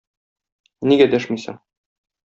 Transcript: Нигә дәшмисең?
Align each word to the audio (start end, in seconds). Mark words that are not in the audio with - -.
Нигә 0.93 1.09
дәшмисең? 1.13 1.63